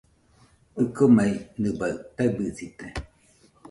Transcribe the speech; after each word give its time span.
ɨkomei, 0.83 1.33
nɨbaɨ 1.61 1.93
taɨbɨsite. 2.15 2.85